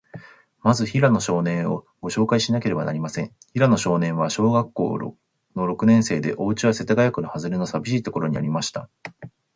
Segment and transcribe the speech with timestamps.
[0.63, 3.35] まず、平野少年を、ごしょうかいしなければなりません。
[3.53, 4.97] 平野少年は、小学校
[5.55, 8.89] の六年生で、おうちは、世田谷区のはずれの、さびしいところにありました。